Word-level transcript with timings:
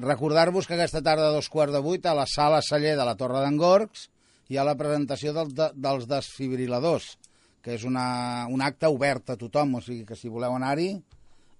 recordar-vos 0.00 0.66
que 0.66 0.76
aquesta 0.76 1.02
tarda 1.02 1.28
a 1.28 1.34
dos 1.34 1.48
quarts 1.50 1.74
de 1.74 1.82
vuit 1.82 2.04
a 2.06 2.14
la 2.14 2.26
sala 2.26 2.60
celler 2.62 2.94
de 2.96 3.04
la 3.06 3.16
Torre 3.18 3.42
d'en 3.42 3.58
Gorgs 3.58 4.06
hi 4.48 4.56
ha 4.56 4.64
la 4.64 4.76
presentació 4.78 5.34
del, 5.36 5.50
de, 5.52 5.68
dels 5.74 6.06
desfibriladors, 6.08 7.16
que 7.62 7.74
és 7.74 7.84
una, 7.84 8.46
un 8.48 8.62
acte 8.64 8.88
obert 8.88 9.34
a 9.34 9.36
tothom, 9.36 9.76
o 9.76 9.82
sigui 9.84 10.06
que 10.08 10.16
si 10.16 10.30
voleu 10.32 10.54
anar-hi, 10.56 10.88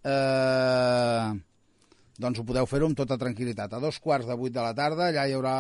eh, 0.08 1.28
doncs 2.18 2.40
ho 2.40 2.46
podeu 2.48 2.66
fer-ho 2.70 2.88
amb 2.88 2.96
tota 2.96 3.18
tranquil·litat. 3.20 3.74
A 3.74 3.82
dos 3.82 3.98
quarts 4.00 4.30
de 4.30 4.38
vuit 4.38 4.54
de 4.54 4.64
la 4.64 4.72
tarda 4.74 5.10
allà 5.10 5.26
hi 5.28 5.36
haurà 5.36 5.58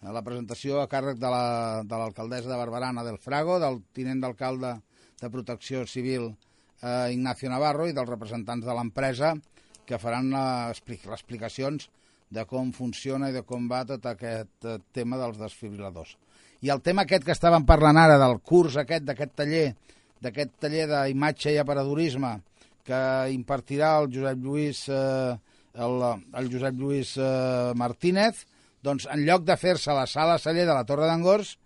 la 0.00 0.24
presentació 0.24 0.80
a 0.80 0.88
càrrec 0.88 1.20
de 1.20 1.28
l'alcaldessa 1.28 2.48
la, 2.48 2.54
de, 2.54 2.54
de 2.54 2.62
Barberana 2.62 3.04
del 3.04 3.20
Frago, 3.20 3.58
del 3.60 3.82
tinent 3.92 4.22
d'alcalde 4.24 4.78
de 5.20 5.28
Protecció 5.28 5.84
Civil 5.84 6.30
eh, 6.30 7.12
Ignacio 7.12 7.50
Navarro 7.52 7.90
i 7.90 7.92
dels 7.92 8.08
representants 8.08 8.64
de 8.64 8.76
l'empresa 8.76 9.34
que 9.84 9.98
faran 10.00 10.30
les 10.32 10.80
explicacions 10.80 11.90
de 12.30 12.44
com 12.46 12.70
funciona 12.72 13.30
i 13.30 13.34
de 13.34 13.42
com 13.46 13.66
va 13.70 13.82
tot 13.86 14.06
aquest 14.06 14.66
eh, 14.66 14.78
tema 14.94 15.18
dels 15.20 15.38
desfibriladors. 15.40 16.16
I 16.62 16.70
el 16.70 16.82
tema 16.84 17.06
aquest 17.06 17.24
que 17.26 17.34
estàvem 17.34 17.64
parlant 17.66 17.98
ara, 17.98 18.18
del 18.20 18.38
curs 18.44 18.76
aquest, 18.80 19.06
d'aquest 19.08 19.34
taller, 19.42 19.66
d'aquest 20.22 20.54
taller 20.62 20.86
d'imatge 20.90 21.54
i 21.54 21.60
aparadorisme 21.60 22.36
que 22.86 23.00
impartirà 23.34 23.96
el 24.00 24.10
Josep 24.14 24.44
Lluís, 24.44 24.84
eh, 24.88 25.34
el, 25.74 26.04
el 26.40 26.52
Josep 26.52 26.78
Lluís 26.78 27.16
eh, 27.18 27.72
Martínez, 27.76 28.44
doncs 28.82 29.06
en 29.12 29.24
lloc 29.26 29.44
de 29.48 29.56
fer-se 29.60 29.90
a 29.92 29.98
la 29.98 30.06
sala 30.08 30.38
celler 30.40 30.66
de 30.68 30.76
la 30.76 30.86
Torre 30.88 31.08
d'Angors, 31.10 31.56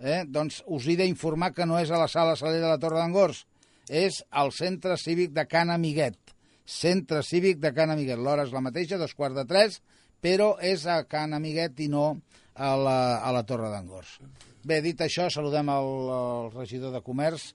eh, 0.00 0.22
doncs 0.26 0.62
us 0.66 0.86
he 0.88 0.96
d'informar 0.98 1.52
que 1.56 1.66
no 1.68 1.78
és 1.80 1.90
a 1.90 2.00
la 2.00 2.08
sala 2.10 2.36
celler 2.38 2.62
de 2.62 2.70
la 2.70 2.78
Torre 2.80 3.00
d'Angors, 3.00 3.44
és 3.88 4.22
al 4.30 4.52
Centre 4.54 4.96
Cívic 4.96 5.32
de 5.36 5.44
Can 5.50 5.70
Amiguet. 5.70 6.18
Centre 6.64 7.22
Cívic 7.26 7.58
de 7.60 7.72
Can 7.74 7.90
Amiguet. 7.90 8.18
L'hora 8.18 8.46
és 8.46 8.54
la 8.54 8.62
mateixa, 8.64 8.98
dos 8.98 9.14
quarts 9.18 9.36
de 9.36 9.44
tres, 9.48 9.80
però 10.22 10.54
és 10.62 10.86
a 10.86 11.02
Can 11.10 11.34
Amiguet 11.34 11.80
i 11.82 11.88
no 11.90 12.06
a 12.54 12.74
la, 12.78 12.98
a 13.24 13.32
la 13.34 13.42
Torre 13.48 13.72
d'Angors. 13.72 14.20
Bé, 14.62 14.78
dit 14.84 15.00
això, 15.02 15.26
saludem 15.32 15.72
el, 15.72 15.90
el 16.14 16.52
regidor 16.54 16.94
de 16.94 17.02
Comerç 17.02 17.50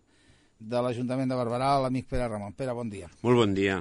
de 0.60 0.82
l'Ajuntament 0.84 1.30
de 1.32 1.38
Barberà, 1.38 1.78
l'amic 1.84 2.10
Pere 2.10 2.28
Ramon. 2.28 2.56
Pere, 2.58 2.76
bon 2.76 2.90
dia. 2.92 3.08
Molt 3.24 3.40
bon 3.40 3.56
dia. 3.56 3.78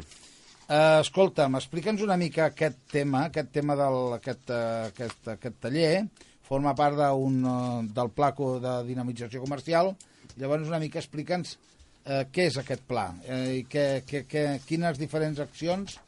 Uh, 0.66 1.00
escolta'm, 1.00 1.56
explica'ns 1.58 2.02
una 2.02 2.16
mica 2.18 2.48
aquest 2.50 2.78
tema, 2.90 3.26
aquest 3.28 3.52
tema 3.54 3.76
del 3.78 4.16
aquest, 4.16 4.50
uh, 4.50 4.88
aquest, 4.90 5.28
aquest 5.36 5.60
taller, 5.62 6.06
forma 6.46 6.74
part 6.78 6.98
un, 7.14 7.36
uh, 7.46 7.84
del 7.94 8.10
pla 8.14 8.32
de 8.34 8.72
dinamització 8.88 9.42
comercial, 9.42 9.92
llavors 10.36 10.66
una 10.66 10.80
mica 10.82 10.98
explica'ns 10.98 11.54
uh, 11.54 12.24
què 12.34 12.48
és 12.50 12.58
aquest 12.58 12.82
pla 12.86 13.12
uh, 13.14 13.44
i 13.54 13.62
que, 13.70 14.02
que, 14.06 14.24
que, 14.26 14.44
quines 14.66 14.98
diferents 14.98 15.38
accions 15.42 16.00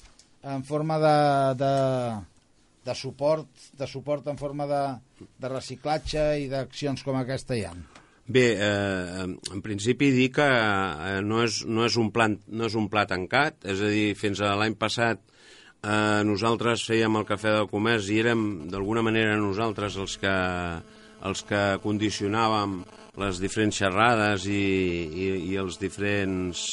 en 0.43 0.67
forma 0.67 0.99
de, 1.03 1.15
de, 1.63 1.73
de 2.89 2.97
suport, 2.97 3.69
de 3.79 3.87
suport 3.87 4.27
en 4.33 4.41
forma 4.41 4.67
de, 4.71 4.83
de 5.39 5.53
reciclatge 5.53 6.25
i 6.43 6.49
d'accions 6.51 7.05
com 7.05 7.21
aquesta 7.21 7.57
hi 7.57 7.67
ha. 7.69 7.75
Bé, 8.29 8.45
eh, 8.61 9.25
en 9.25 9.61
principi 9.65 10.11
dir 10.13 10.29
que 10.37 10.45
eh, 10.45 11.21
no, 11.25 11.41
és, 11.47 11.63
no, 11.65 11.87
és 11.89 11.97
un 11.97 12.11
plan, 12.13 12.37
no 12.49 12.69
és 12.69 12.77
un 12.77 12.91
pla 12.93 13.07
tancat, 13.09 13.63
és 13.65 13.81
a 13.81 13.89
dir, 13.89 14.13
fins 14.21 14.43
a 14.45 14.53
l'any 14.61 14.77
passat 14.77 15.23
eh, 15.81 16.21
nosaltres 16.29 16.85
fèiem 16.89 17.17
el 17.21 17.25
cafè 17.29 17.55
del 17.57 17.71
comerç 17.71 18.11
i 18.13 18.21
érem 18.21 18.45
d'alguna 18.73 19.05
manera 19.07 19.39
nosaltres 19.41 19.97
els 19.97 20.19
que, 20.21 20.37
els 21.29 21.45
que 21.49 21.63
condicionàvem 21.85 22.83
les 23.19 23.41
diferents 23.43 23.81
xerrades 23.81 24.45
i, 24.47 24.61
i, 25.09 25.31
i, 25.49 25.57
els, 25.59 25.81
diferents, 25.81 26.67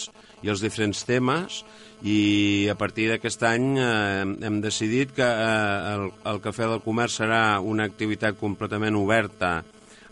i 0.44 0.52
els 0.52 0.62
diferents 0.62 1.06
temes 1.08 1.64
i 2.06 2.68
a 2.70 2.76
partir 2.78 3.08
d'aquest 3.10 3.44
any 3.50 3.80
eh, 3.82 4.26
hem 4.46 4.60
decidit 4.62 5.16
que 5.18 5.26
eh, 5.26 5.94
el, 5.96 6.10
el 6.30 6.42
Cafè 6.44 6.68
del 6.70 6.84
Comerç 6.86 7.22
serà 7.24 7.40
una 7.66 7.88
activitat 7.90 8.38
completament 8.38 8.98
oberta 9.00 9.58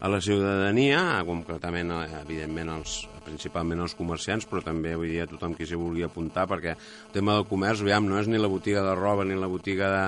a 0.03 0.09
la 0.11 0.19
ciutadania, 0.19 1.23
concretament, 1.23 1.93
eh, 1.95 2.19
evidentment, 2.19 2.73
els, 2.75 2.97
principalment 3.23 3.85
els 3.85 3.95
comerciants, 3.95 4.43
però 4.49 4.59
també 4.59 4.97
vull 4.99 5.07
dir 5.07 5.21
a 5.23 5.29
tothom 5.31 5.55
qui 5.55 5.63
s'hi 5.63 5.79
vulgui 5.79 6.03
apuntar, 6.03 6.43
perquè 6.51 6.75
el 6.75 7.13
tema 7.15 7.37
del 7.37 7.47
comerç, 7.47 7.85
aviam, 7.85 8.09
no 8.11 8.19
és 8.19 8.27
ni 8.27 8.41
la 8.41 8.51
botiga 8.51 8.83
de 8.83 8.97
roba 8.99 9.23
ni 9.23 9.39
la 9.39 9.47
botiga 9.47 9.93
de, 9.93 10.03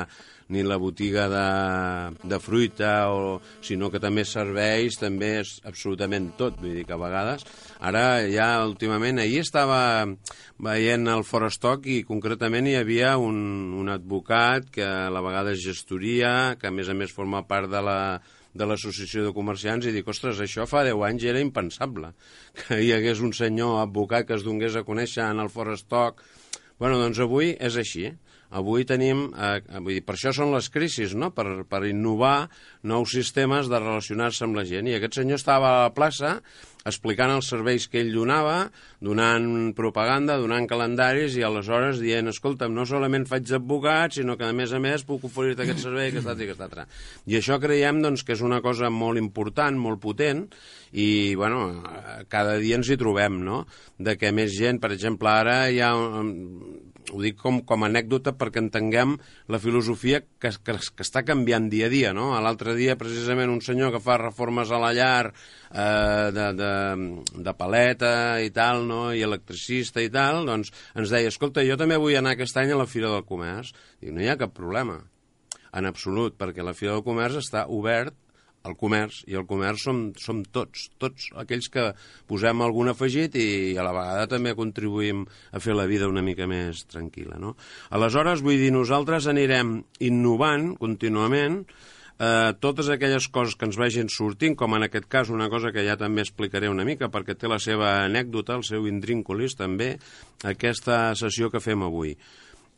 ni 0.51 0.65
la 0.67 0.75
botiga 0.75 1.29
de, 1.31 2.27
de 2.27 2.41
fruita, 2.43 3.07
o, 3.15 3.39
sinó 3.63 3.87
que 3.89 4.03
també 4.03 4.27
serveis, 4.27 4.99
també 4.99 5.31
és 5.39 5.55
absolutament 5.63 6.33
tot. 6.35 6.59
Vull 6.59 6.75
dir 6.75 6.83
que 6.85 6.99
a 6.99 6.99
vegades, 6.99 7.47
ara 7.79 8.05
ja 8.27 8.51
últimament, 8.67 9.23
ahir 9.23 9.45
estava 9.47 9.79
veient 10.59 11.07
el 11.07 11.23
Forestock 11.23 11.87
i 11.87 12.01
concretament 12.03 12.67
hi 12.67 12.75
havia 12.83 13.15
un, 13.15 13.71
un 13.79 13.95
advocat 13.95 14.67
que 14.75 14.83
a 14.83 15.07
la 15.07 15.23
vegada 15.23 15.55
gestoria, 15.55 16.57
que 16.59 16.67
a 16.67 16.75
més 16.75 16.91
a 16.91 16.99
més 16.99 17.15
forma 17.15 17.47
part 17.47 17.71
de 17.71 17.79
la, 17.79 18.01
de 18.55 18.67
l'Associació 18.67 19.25
de 19.25 19.33
Comerciants 19.35 19.85
i 19.85 19.93
dic, 19.95 20.07
ostres, 20.07 20.39
això 20.39 20.65
fa 20.69 20.85
10 20.87 21.03
anys 21.09 21.27
era 21.31 21.43
impensable, 21.43 22.13
que 22.59 22.79
hi 22.81 22.93
hagués 22.95 23.23
un 23.25 23.35
senyor 23.35 23.81
advocat 23.83 24.29
que 24.29 24.37
es 24.39 24.47
donés 24.47 24.75
a 24.79 24.85
conèixer 24.87 25.27
en 25.27 25.43
el 25.43 25.51
Forestock. 25.51 26.23
Bueno, 26.79 26.99
doncs 26.99 27.19
avui 27.23 27.53
és 27.59 27.77
així. 27.79 28.09
Avui 28.51 28.85
tenim, 28.85 29.27
eh, 29.33 29.57
vull 29.79 29.97
dir, 29.97 30.05
per 30.05 30.15
això 30.15 30.33
són 30.35 30.53
les 30.53 30.69
crisis, 30.69 31.15
no? 31.15 31.31
per, 31.35 31.65
per 31.69 31.85
innovar 31.89 32.49
nous 32.83 33.11
sistemes 33.11 33.71
de 33.71 33.81
relacionar-se 33.81 34.45
amb 34.45 34.59
la 34.59 34.65
gent. 34.67 34.87
I 34.87 34.99
aquest 34.99 35.21
senyor 35.21 35.41
estava 35.41 35.71
a 35.71 35.83
la 35.87 35.93
plaça 35.95 36.39
explicant 36.85 37.31
els 37.33 37.47
serveis 37.49 37.87
que 37.89 37.97
ell 38.03 38.11
donava, 38.13 38.69
donant 39.03 39.73
propaganda, 39.77 40.37
donant 40.37 40.67
calendaris 40.69 41.33
i 41.39 41.43
aleshores 41.43 41.97
dient, 42.01 42.29
escolta'm, 42.29 42.75
no 42.77 42.85
solament 42.85 43.25
faig 43.29 43.49
advocat, 43.57 44.19
sinó 44.19 44.37
que 44.37 44.45
a 44.45 44.53
més 44.53 44.73
a 44.73 44.79
més 44.81 45.03
puc 45.07 45.25
oferir-te 45.25 45.65
aquest 45.65 45.81
servei, 45.87 46.11
aquest 46.11 46.29
altre 46.29 46.45
i 46.45 46.49
aquest 46.51 46.61
altre. 46.61 46.85
I 47.25 47.39
això 47.41 47.57
creiem 47.61 48.03
doncs, 48.05 48.21
que 48.21 48.37
és 48.37 48.45
una 48.45 48.61
cosa 48.61 48.91
molt 48.93 49.17
important, 49.21 49.79
molt 49.81 50.03
potent, 50.03 50.45
i 50.93 51.33
bueno, 51.35 51.81
cada 52.29 52.59
dia 52.61 52.77
ens 52.77 52.93
hi 52.93 52.99
trobem, 53.01 53.41
no? 53.43 53.63
De 53.97 54.13
que 54.21 54.29
més 54.31 54.53
gent, 54.53 54.77
per 54.79 54.93
exemple, 54.93 55.33
ara 55.33 55.63
hi 55.73 55.81
ha 55.81 55.89
ho 57.13 57.21
dic 57.21 57.37
com, 57.39 57.59
com 57.67 57.83
a 57.83 57.89
anècdota 57.89 58.33
perquè 58.37 58.61
entenguem 58.63 59.15
la 59.51 59.59
filosofia 59.61 60.21
que, 60.23 60.51
que, 60.51 60.75
que 60.77 61.05
està 61.05 61.23
canviant 61.27 61.69
dia 61.71 61.89
a 61.89 61.93
dia, 61.93 62.13
no? 62.17 62.31
L'altre 62.41 62.75
dia, 62.77 62.97
precisament, 62.99 63.51
un 63.51 63.61
senyor 63.65 63.93
que 63.93 64.01
fa 64.03 64.17
reformes 64.21 64.71
a 64.71 64.81
la 64.81 64.91
llar 64.95 65.29
eh, 65.29 66.31
de, 66.35 66.47
de, 66.57 66.73
de 67.47 67.55
paleta 67.57 68.13
i 68.43 68.51
tal, 68.55 68.85
no?, 68.89 69.01
i 69.13 69.23
electricista 69.25 70.03
i 70.03 70.11
tal, 70.13 70.43
doncs 70.49 70.73
ens 70.95 71.13
deia, 71.13 71.31
escolta, 71.33 71.65
jo 71.67 71.77
també 71.79 71.99
vull 72.01 72.17
anar 72.17 72.35
aquest 72.35 72.57
any 72.61 72.73
a 72.73 72.79
la 72.79 72.89
Fira 72.89 73.13
del 73.13 73.27
Comerç. 73.27 73.73
Dic, 74.01 74.13
no 74.15 74.23
hi 74.23 74.31
ha 74.31 74.39
cap 74.39 74.55
problema, 74.55 74.99
en 75.75 75.89
absolut, 75.89 76.37
perquè 76.39 76.63
la 76.65 76.75
Fira 76.77 76.95
del 76.95 77.05
Comerç 77.05 77.41
està 77.43 77.67
obert 77.71 78.15
el 78.65 78.75
comerç, 78.79 79.23
i 79.29 79.37
el 79.39 79.45
comerç 79.49 79.85
som, 79.87 80.01
som 80.19 80.43
tots, 80.43 80.89
tots 81.01 81.29
aquells 81.41 81.69
que 81.73 81.87
posem 82.29 82.63
algun 82.65 82.91
afegit 82.91 83.37
i 83.39 83.47
a 83.77 83.85
la 83.85 83.93
vegada 83.95 84.29
també 84.35 84.55
contribuïm 84.57 85.25
a 85.51 85.61
fer 85.63 85.75
la 85.77 85.87
vida 85.89 86.09
una 86.11 86.23
mica 86.25 86.47
més 86.49 86.85
tranquil·la. 86.91 87.39
No? 87.41 87.55
Aleshores, 87.95 88.43
vull 88.45 88.61
dir, 88.61 88.71
nosaltres 88.75 89.29
anirem 89.31 89.77
innovant 90.05 90.73
contínuament 90.79 91.61
eh, 92.19 92.53
totes 92.63 92.89
aquelles 92.89 93.27
coses 93.27 93.57
que 93.59 93.67
ens 93.69 93.77
vagin 93.79 94.09
sortint, 94.11 94.55
com 94.59 94.77
en 94.77 94.87
aquest 94.87 95.09
cas 95.11 95.33
una 95.33 95.49
cosa 95.51 95.73
que 95.75 95.85
ja 95.87 95.97
també 95.99 96.25
explicaré 96.25 96.71
una 96.71 96.87
mica, 96.87 97.11
perquè 97.11 97.37
té 97.37 97.51
la 97.51 97.59
seva 97.59 97.99
anècdota, 98.05 98.57
el 98.59 98.65
seu 98.67 98.89
intríncolis 98.89 99.57
també, 99.59 99.95
aquesta 100.43 101.13
sessió 101.19 101.51
que 101.53 101.63
fem 101.63 101.85
avui 101.85 102.15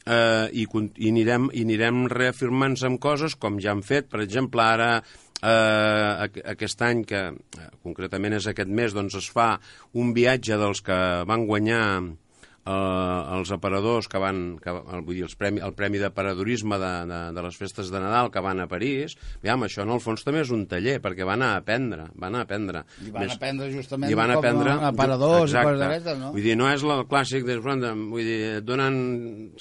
eh, 0.07 0.49
i, 0.53 0.65
i, 0.65 1.09
anirem, 1.11 1.49
i 1.53 1.63
anirem 1.67 2.05
reafirmant-se 2.11 2.87
amb 2.89 3.01
coses 3.03 3.35
com 3.39 3.59
ja 3.63 3.73
han 3.75 3.83
fet, 3.85 4.09
per 4.11 4.23
exemple, 4.23 4.63
ara 4.63 5.01
eh, 5.41 6.29
aquest 6.53 6.85
any, 6.85 7.03
que 7.07 7.23
eh, 7.33 7.67
concretament 7.83 8.37
és 8.39 8.47
aquest 8.49 8.69
mes, 8.69 8.95
doncs 8.95 9.17
es 9.21 9.29
fa 9.33 9.55
un 9.97 10.13
viatge 10.17 10.57
dels 10.59 10.83
que 10.85 11.01
van 11.29 11.45
guanyar 11.49 11.83
eh, 12.67 13.35
els 13.37 13.51
aparadors 13.51 14.07
que 14.11 14.19
van, 14.21 14.41
que, 14.61 14.73
vull 14.73 15.15
dir, 15.15 15.25
els 15.27 15.35
premi, 15.39 15.61
el 15.63 15.73
Premi 15.77 16.01
d'Aparadorisme 16.01 16.79
de, 16.81 16.91
de, 17.09 17.19
de 17.35 17.43
les 17.45 17.59
festes 17.59 17.91
de 17.93 18.01
Nadal 18.01 18.31
que 18.33 18.43
van 18.43 18.61
a 18.63 18.67
París, 18.69 19.17
aviam, 19.39 19.65
això 19.67 19.85
en 19.85 19.93
el 19.95 20.01
fons 20.03 20.25
també 20.25 20.43
és 20.43 20.53
un 20.53 20.65
taller, 20.69 20.97
perquè 21.03 21.27
van 21.27 21.45
a 21.45 21.53
aprendre, 21.61 22.09
van 22.19 22.37
a 22.37 22.43
aprendre. 22.47 22.83
I 23.05 23.11
van 23.13 23.25
Més, 23.25 23.35
a 23.35 23.39
aprendre 23.39 23.69
justament 23.73 24.11
i 24.11 24.17
van 24.17 24.33
com 24.33 24.41
aprendre, 24.41 24.75
aparadors 24.91 25.53
i 25.53 25.59
coses 25.59 25.83
d'aquestes, 25.83 26.19
no? 26.21 26.31
Vull 26.35 26.49
dir, 26.49 26.57
no 26.59 26.71
és 26.71 26.85
el 26.87 27.05
clàssic 27.11 27.47
de, 27.47 27.59
vull 27.61 28.31
dir, 28.31 28.41
donen 28.65 28.99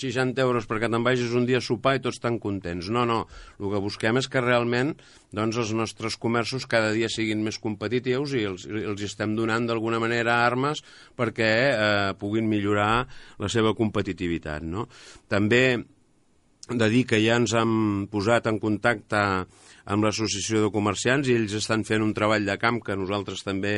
60 0.01 0.47
euros 0.47 0.69
perquè 0.71 0.91
te'n 0.91 1.07
vagis 1.07 1.37
un 1.37 1.47
dia 1.49 1.63
a 1.63 1.65
sopar 1.65 1.97
i 1.99 2.05
tots 2.05 2.21
estan 2.21 2.41
contents. 2.43 2.91
No, 2.93 3.07
no, 3.09 3.25
el 3.61 3.71
que 3.73 3.83
busquem 3.85 4.23
és 4.23 4.31
que 4.31 4.43
realment 4.43 4.97
doncs, 5.37 5.59
els 5.61 5.73
nostres 5.77 6.17
comerços 6.21 6.67
cada 6.71 6.95
dia 6.97 7.11
siguin 7.13 7.43
més 7.45 7.61
competitius 7.63 8.33
i 8.39 8.47
els, 8.49 8.65
els 8.67 9.03
estem 9.05 9.37
donant 9.37 9.69
d'alguna 9.69 10.01
manera 10.03 10.41
armes 10.47 10.83
perquè 11.19 11.51
eh, 11.69 12.15
puguin 12.21 12.49
millorar 12.49 13.05
la 13.43 13.53
seva 13.53 13.75
competitivitat. 13.77 14.65
No? 14.65 14.89
També 15.29 15.67
de 16.67 16.89
dir 16.91 17.05
que 17.07 17.21
ja 17.23 17.37
ens 17.39 17.53
hem 17.55 18.07
posat 18.11 18.49
en 18.51 18.59
contacte 18.59 19.21
amb 19.87 20.03
l'Associació 20.03 20.65
de 20.65 20.73
Comerciants 20.75 21.29
i 21.31 21.37
ells 21.39 21.55
estan 21.61 21.85
fent 21.87 22.03
un 22.03 22.11
treball 22.15 22.49
de 22.49 22.57
camp 22.59 22.81
que 22.83 22.97
nosaltres 22.99 23.45
també 23.47 23.77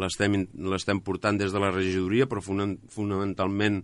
l'estem 0.00 1.02
portant 1.04 1.36
des 1.36 1.52
de 1.52 1.60
la 1.60 1.70
regidoria, 1.74 2.24
però 2.26 2.40
fonamentalment 2.40 3.82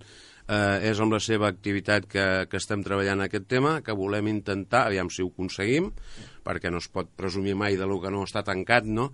eh, 0.48 0.88
és 0.90 1.00
amb 1.00 1.12
la 1.12 1.20
seva 1.20 1.50
activitat 1.52 2.08
que, 2.08 2.24
que 2.48 2.60
estem 2.60 2.82
treballant 2.86 3.20
aquest 3.24 3.48
tema, 3.52 3.78
que 3.84 3.96
volem 3.96 4.32
intentar, 4.32 4.86
aviam 4.86 5.12
si 5.12 5.22
ho 5.22 5.28
aconseguim, 5.28 5.92
perquè 6.48 6.72
no 6.72 6.80
es 6.80 6.88
pot 6.88 7.10
presumir 7.20 7.54
mai 7.60 7.76
de 7.76 7.86
lo 7.88 8.00
que 8.00 8.12
no 8.14 8.24
està 8.24 8.42
tancat, 8.46 8.88
no? 8.88 9.10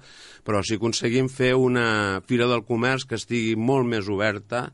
Però 0.46 0.62
si 0.62 0.78
aconseguim 0.78 1.28
fer 1.32 1.54
una 1.58 2.22
fira 2.28 2.46
del 2.50 2.62
comerç 2.66 3.08
que 3.10 3.18
estigui 3.18 3.56
molt 3.58 3.90
més 3.90 4.10
oberta, 4.12 4.68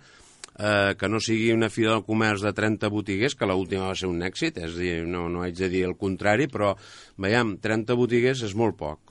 eh, 0.61 0.93
que 1.01 1.09
no 1.09 1.21
sigui 1.25 1.55
una 1.57 1.73
fira 1.73 1.97
del 1.97 2.05
comerç 2.05 2.45
de 2.45 2.53
30 2.57 2.93
botiguers, 2.93 3.37
que 3.37 3.49
l'última 3.49 3.89
va 3.89 3.97
ser 3.97 4.11
un 4.13 4.21
èxit, 4.27 4.61
és 4.61 4.77
a 4.77 4.83
dir, 4.83 4.97
no, 5.09 5.29
no 5.33 5.47
haig 5.47 5.57
de 5.57 5.73
dir 5.73 5.87
el 5.89 5.97
contrari, 5.97 6.51
però, 6.53 6.75
veiem, 7.17 7.57
30 7.65 7.97
botiguers 7.97 8.45
és 8.45 8.57
molt 8.59 8.77
poc 8.81 9.10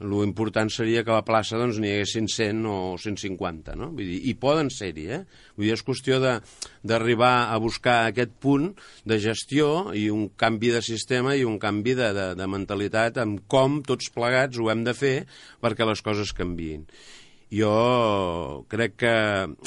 lo 0.00 0.22
important 0.22 0.70
seria 0.70 1.02
que 1.02 1.10
a 1.10 1.18
la 1.18 1.26
plaça 1.26 1.58
doncs, 1.58 1.78
n'hi 1.82 1.90
haguessin 1.90 2.28
100 2.30 2.66
o 2.70 2.78
150, 3.00 3.74
no? 3.78 3.90
Vull 3.96 4.06
dir, 4.06 4.18
I 4.30 4.34
poden 4.38 4.70
ser-hi, 4.70 5.06
eh? 5.16 5.20
Vull 5.56 5.66
dir, 5.66 5.74
és 5.74 5.84
qüestió 5.86 6.20
d'arribar 6.22 7.50
a 7.50 7.58
buscar 7.62 7.98
aquest 8.06 8.36
punt 8.42 8.70
de 9.08 9.18
gestió 9.22 9.90
i 9.98 10.08
un 10.14 10.28
canvi 10.38 10.72
de 10.76 10.82
sistema 10.86 11.34
i 11.34 11.46
un 11.48 11.58
canvi 11.62 11.96
de, 11.98 12.12
de, 12.14 12.28
de 12.38 12.50
mentalitat 12.50 13.18
amb 13.22 13.42
com 13.50 13.80
tots 13.86 14.12
plegats 14.14 14.58
ho 14.58 14.70
hem 14.70 14.86
de 14.86 14.94
fer 14.94 15.16
perquè 15.62 15.86
les 15.88 16.02
coses 16.04 16.34
canviïn. 16.36 16.86
Jo 17.50 18.64
crec 18.68 18.98
que 19.00 19.14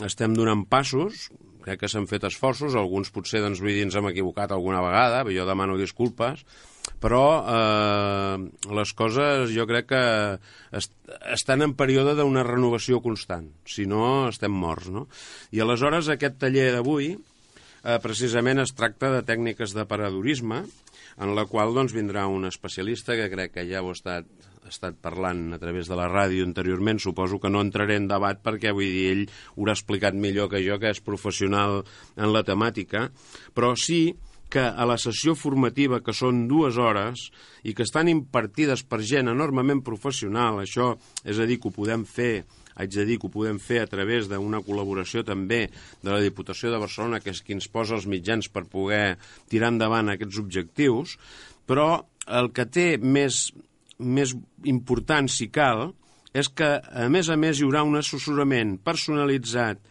estem 0.06 0.36
donant 0.38 0.68
passos, 0.70 1.28
crec 1.64 1.84
que 1.84 1.90
s'han 1.92 2.10
fet 2.10 2.26
esforços, 2.28 2.76
alguns 2.76 3.12
potser 3.14 3.42
doncs, 3.44 3.62
vull 3.64 3.74
dir, 3.74 3.86
ens 3.88 3.98
hem 3.98 4.10
equivocat 4.12 4.52
alguna 4.52 4.82
vegada, 4.84 5.24
jo 5.30 5.48
demano 5.48 5.78
disculpes, 5.80 6.44
però 7.02 7.24
eh, 7.42 8.38
les 8.78 8.94
coses 8.98 9.54
jo 9.54 9.66
crec 9.70 9.90
que 9.92 10.04
est 10.78 10.94
estan 11.34 11.62
en 11.66 11.74
període 11.78 12.16
d'una 12.18 12.46
renovació 12.48 13.02
constant, 13.04 13.50
si 13.68 13.86
no 13.90 14.30
estem 14.30 14.54
morts. 14.54 14.90
No? 14.94 15.08
I 15.52 15.62
aleshores 15.62 16.10
aquest 16.10 16.40
taller 16.42 16.70
d'avui 16.76 17.12
eh, 17.16 17.98
precisament 18.04 18.64
es 18.64 18.74
tracta 18.78 19.12
de 19.16 19.26
tècniques 19.28 19.76
de 19.78 19.86
paradorisme, 19.90 20.64
en 21.22 21.36
la 21.36 21.46
qual 21.50 21.76
doncs, 21.76 21.94
vindrà 21.94 22.28
un 22.32 22.48
especialista 22.48 23.18
que 23.20 23.30
crec 23.34 23.58
que 23.58 23.68
ja 23.70 23.84
ho 23.84 23.92
ha 23.92 23.98
estat, 23.98 24.30
estat 24.70 24.98
parlant 25.02 25.56
a 25.56 25.60
través 25.62 25.90
de 25.90 25.98
la 25.98 26.10
ràdio 26.12 26.46
anteriorment, 26.48 27.00
suposo 27.02 27.40
que 27.42 27.50
no 27.50 27.64
entraré 27.64 27.98
en 28.00 28.10
debat 28.12 28.42
perquè 28.44 28.74
vull 28.76 28.90
dir, 28.90 29.08
ell 29.12 29.24
ho 29.28 29.62
haurà 29.62 29.78
explicat 29.78 30.18
millor 30.18 30.52
que 30.52 30.62
jo, 30.66 30.80
que 30.82 30.92
és 30.94 31.02
professional 31.04 31.82
en 32.18 32.34
la 32.34 32.44
temàtica, 32.48 33.10
però 33.56 33.74
sí 33.76 34.14
que 34.52 34.64
a 34.68 34.84
la 34.84 34.98
sessió 35.00 35.32
formativa, 35.40 36.02
que 36.04 36.12
són 36.12 36.44
dues 36.50 36.76
hores, 36.76 37.30
i 37.64 37.72
que 37.74 37.86
estan 37.88 38.10
impartides 38.12 38.84
per 38.84 39.00
gent 39.00 39.32
enormement 39.32 39.80
professional, 39.80 40.60
això 40.60 40.98
és 41.24 41.40
a 41.40 41.48
dir, 41.48 41.62
que 41.62 41.72
ho 41.72 41.76
podem 41.76 42.04
fer 42.04 42.44
haig 42.76 42.92
de 42.94 43.06
dir 43.06 43.18
que 43.20 43.28
ho 43.28 43.34
podem 43.34 43.60
fer 43.62 43.82
a 43.84 43.90
través 43.90 44.30
d'una 44.32 44.62
col·laboració 44.66 45.26
també 45.28 45.66
de 46.02 46.10
la 46.10 46.22
Diputació 46.24 46.72
de 46.72 46.80
Barcelona, 46.82 47.20
que 47.20 47.34
és 47.34 47.42
qui 47.44 47.56
ens 47.58 47.68
posa 47.72 47.98
els 47.98 48.08
mitjans 48.10 48.50
per 48.52 48.66
poder 48.70 49.18
tirar 49.52 49.74
endavant 49.74 50.12
aquests 50.12 50.40
objectius, 50.42 51.18
però 51.68 52.06
el 52.28 52.52
que 52.56 52.66
té 52.70 52.88
més, 52.98 53.50
més 54.02 54.36
important, 54.66 55.30
si 55.32 55.48
cal, 55.54 55.92
és 56.34 56.50
que, 56.50 56.68
a 56.82 57.08
més 57.12 57.30
a 57.30 57.38
més, 57.40 57.60
hi 57.60 57.68
haurà 57.68 57.86
un 57.88 58.00
assessorament 58.00 58.78
personalitzat 58.84 59.82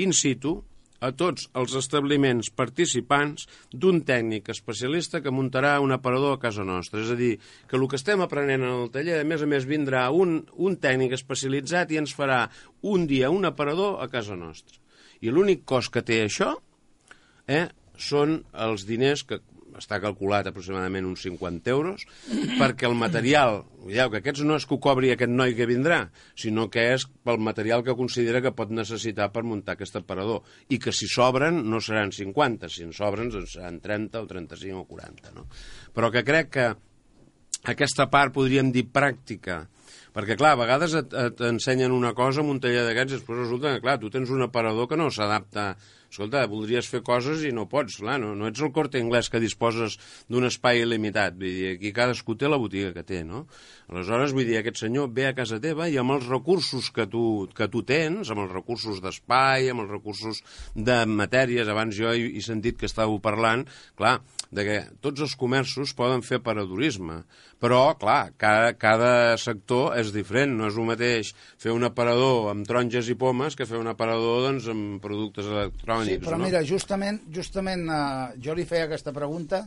in 0.00 0.12
situ, 0.16 0.60
a 1.00 1.10
tots 1.16 1.48
els 1.56 1.74
establiments 1.80 2.50
participants 2.52 3.46
d'un 3.72 4.02
tècnic 4.06 4.50
especialista 4.52 5.22
que 5.24 5.32
muntarà 5.32 5.78
un 5.80 5.94
aparador 5.96 6.36
a 6.36 6.40
casa 6.42 6.64
nostra. 6.64 7.00
És 7.00 7.12
a 7.12 7.16
dir, 7.16 7.32
que 7.68 7.78
el 7.78 7.86
que 7.88 7.96
estem 7.96 8.20
aprenent 8.20 8.62
en 8.62 8.74
el 8.82 8.90
taller, 8.92 9.20
a 9.20 9.28
més 9.28 9.42
a 9.42 9.48
més, 9.48 9.68
vindrà 9.68 10.06
un, 10.12 10.42
un 10.60 10.76
tècnic 10.76 11.16
especialitzat 11.16 11.92
i 11.92 12.00
ens 12.02 12.14
farà 12.16 12.42
un 12.82 13.08
dia 13.08 13.32
un 13.32 13.48
aparador 13.48 14.00
a 14.04 14.10
casa 14.12 14.36
nostra. 14.36 14.76
I 15.20 15.32
l'únic 15.32 15.64
cost 15.68 15.92
que 15.92 16.04
té 16.04 16.22
això 16.24 16.54
eh, 17.48 17.66
són 17.96 18.42
els 18.52 18.86
diners 18.88 19.24
que 19.24 19.40
està 19.80 19.98
calculat 20.02 20.46
aproximadament 20.46 21.08
uns 21.08 21.24
50 21.26 21.72
euros, 21.72 22.04
perquè 22.60 22.88
el 22.88 22.96
material, 22.98 23.62
veieu 23.86 24.12
que 24.12 24.20
aquests 24.20 24.44
no 24.46 24.58
és 24.60 24.66
que 24.68 24.76
ho 24.76 24.80
cobri 24.82 25.12
aquest 25.14 25.32
noi 25.32 25.56
que 25.58 25.68
vindrà, 25.68 26.02
sinó 26.38 26.68
que 26.72 26.84
és 26.94 27.06
pel 27.24 27.40
material 27.42 27.84
que 27.86 27.96
considera 27.98 28.42
que 28.44 28.54
pot 28.56 28.72
necessitar 28.74 29.30
per 29.34 29.44
muntar 29.46 29.74
aquest 29.76 29.98
aparador, 30.00 30.44
i 30.68 30.78
que 30.78 30.94
si 30.94 31.08
sobren 31.10 31.64
no 31.70 31.80
seran 31.84 32.12
50, 32.14 32.70
si 32.70 32.86
en 32.86 32.94
sobren 32.96 33.32
doncs 33.32 33.56
seran 33.56 33.80
30 33.82 34.22
o 34.22 34.30
35 34.30 34.84
o 34.84 34.86
40. 34.86 35.34
No? 35.36 35.48
Però 35.96 36.12
que 36.12 36.24
crec 36.26 36.54
que 36.54 36.70
aquesta 37.70 38.06
part 38.12 38.32
podríem 38.32 38.70
dir 38.72 38.86
pràctica, 38.92 39.64
perquè, 40.14 40.36
clar, 40.40 40.54
a 40.56 40.60
vegades 40.60 40.96
et, 40.98 41.16
ensenyen 41.50 41.94
una 41.94 42.12
cosa 42.18 42.44
en 42.44 42.52
un 42.52 42.60
taller 42.62 42.84
d'aquests 42.86 43.14
i 43.14 43.18
després 43.18 43.42
resulta 43.44 43.74
que, 43.74 43.84
clar, 43.84 43.98
tu 44.02 44.10
tens 44.12 44.30
un 44.30 44.46
aparador 44.46 44.90
que 44.90 44.98
no 45.00 45.10
s'adapta. 45.14 45.72
Escolta, 46.10 46.42
voldries 46.50 46.88
fer 46.90 47.04
coses 47.06 47.44
i 47.46 47.52
no 47.54 47.68
pots, 47.70 48.00
clar, 48.02 48.16
no, 48.18 48.32
no 48.34 48.48
ets 48.48 48.62
el 48.66 48.72
corte 48.74 48.98
anglès 48.98 49.28
que 49.30 49.38
disposes 49.38 49.94
d'un 50.26 50.48
espai 50.48 50.82
il·limitat, 50.82 51.36
vull 51.38 51.54
dir, 51.54 51.68
aquí 51.76 51.92
cadascú 51.94 52.34
té 52.34 52.50
la 52.50 52.58
botiga 52.58 52.90
que 52.96 53.04
té, 53.06 53.20
no? 53.22 53.44
Aleshores, 53.92 54.34
vull 54.34 54.48
dir, 54.48 54.56
aquest 54.58 54.80
senyor 54.82 55.12
ve 55.14 55.28
a 55.28 55.36
casa 55.38 55.60
teva 55.62 55.86
i 55.86 56.00
amb 56.02 56.16
els 56.16 56.26
recursos 56.26 56.90
que 56.94 57.06
tu, 57.10 57.22
que 57.54 57.70
tu 57.70 57.84
tens, 57.86 58.26
amb 58.26 58.42
els 58.42 58.50
recursos 58.50 58.98
d'espai, 59.04 59.70
amb 59.70 59.84
els 59.84 59.94
recursos 59.94 60.42
de 60.74 60.98
matèries, 61.06 61.70
abans 61.70 61.94
jo 61.94 62.10
he, 62.10 62.26
he 62.34 62.42
sentit 62.42 62.80
que 62.80 62.90
estàveu 62.90 63.22
parlant, 63.22 63.62
clar, 63.94 64.18
de 64.50 64.66
que 64.66 64.80
tots 65.06 65.22
els 65.22 65.38
comerços 65.38 65.94
poden 65.94 66.26
fer 66.26 66.42
paradorisme, 66.42 67.22
però, 67.62 67.84
clar, 68.00 68.32
cada, 68.40 68.74
cada 68.74 69.12
sector 69.38 69.94
és 70.00 70.12
diferent, 70.14 70.56
no 70.58 70.68
és 70.70 70.76
el 70.76 70.88
mateix 70.88 71.32
fer 71.60 71.74
un 71.76 71.86
aparador 71.86 72.50
amb 72.52 72.66
taronges 72.68 73.10
i 73.12 73.16
pomes 73.18 73.56
que 73.58 73.68
fer 73.68 73.78
un 73.80 73.90
aparador 73.90 74.46
doncs, 74.48 74.68
amb 74.72 75.00
productes 75.02 75.48
electrònics. 75.48 76.18
Sí, 76.18 76.24
però 76.24 76.38
no? 76.38 76.48
mira, 76.48 76.64
justament, 76.66 77.22
justament 77.34 77.86
uh, 77.88 78.34
jo 78.42 78.56
li 78.56 78.66
feia 78.68 78.88
aquesta 78.88 79.14
pregunta 79.16 79.64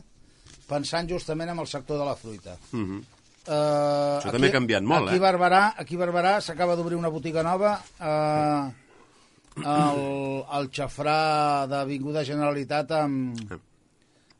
pensant 0.68 1.08
justament 1.10 1.52
en 1.52 1.60
el 1.60 1.68
sector 1.68 2.00
de 2.00 2.06
la 2.08 2.16
fruita. 2.16 2.56
Uh 2.72 2.80
-huh. 2.80 3.02
Uh, 3.44 4.20
Això 4.22 4.30
també 4.32 4.48
ha 4.48 4.56
canviat 4.56 4.82
molt, 4.82 5.08
aquí 5.08 5.16
eh? 5.16 5.20
Barberà, 5.20 5.74
aquí 5.76 5.96
Barberà 6.00 6.40
s'acaba 6.40 6.76
d'obrir 6.76 6.96
una 6.96 7.10
botiga 7.10 7.42
nova 7.42 7.74
uh, 8.00 8.72
el, 9.60 10.00
el 10.58 10.70
xafrà 10.72 11.66
d'Avinguda 11.68 12.24
Generalitat 12.24 12.90
amb, 12.90 13.36